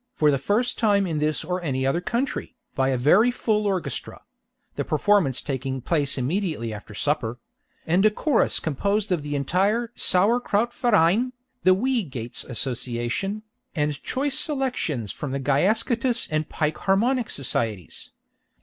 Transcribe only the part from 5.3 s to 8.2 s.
taking place immediately after supper), and a